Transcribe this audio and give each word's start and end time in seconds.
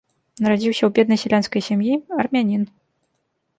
Нарадзіўся 0.45 0.83
ў 0.87 0.89
беднай 0.99 1.19
сялянскай 1.25 1.61
сям'і, 1.69 1.93
армянін. 2.25 2.67